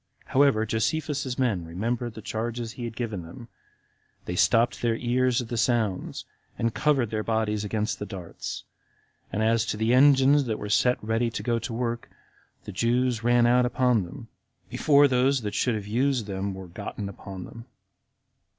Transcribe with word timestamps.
However, 0.25 0.65
Josephus's 0.65 1.37
men 1.37 1.63
remembered 1.63 2.15
the 2.15 2.23
charges 2.23 2.71
he 2.71 2.85
had 2.85 2.95
given 2.95 3.21
them, 3.21 3.49
they 4.25 4.35
stopped 4.35 4.81
their 4.81 4.95
ears 4.95 5.43
at 5.43 5.49
the 5.49 5.57
sounds, 5.57 6.25
and 6.57 6.73
covered 6.73 7.11
their 7.11 7.21
bodies 7.21 7.63
against 7.63 7.99
the 7.99 8.07
darts; 8.07 8.63
and 9.31 9.43
as 9.43 9.63
to 9.67 9.77
the 9.77 9.93
engines 9.93 10.45
that 10.45 10.57
were 10.57 10.69
set 10.69 10.97
ready 11.03 11.29
to 11.29 11.43
go 11.43 11.59
to 11.59 11.71
work, 11.75 12.09
the 12.63 12.71
Jews 12.71 13.23
ran 13.23 13.45
out 13.45 13.63
upon 13.67 14.01
them, 14.03 14.27
before 14.71 15.07
those 15.07 15.41
that 15.41 15.53
should 15.53 15.75
have 15.75 15.85
used 15.85 16.25
them 16.25 16.55
were 16.55 16.67
gotten 16.67 17.07
upon 17.07 17.45
them. 17.45 17.65